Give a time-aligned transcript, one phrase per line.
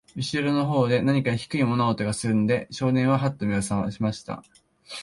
[0.15, 4.43] 後ろの方で、なにか低い物音がするので、少年は、はっと目を覚ましました。